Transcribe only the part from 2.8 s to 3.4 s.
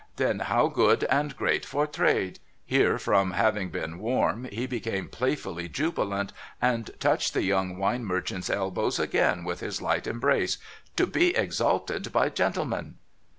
from